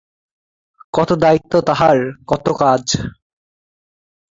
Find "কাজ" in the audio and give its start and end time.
2.59-2.83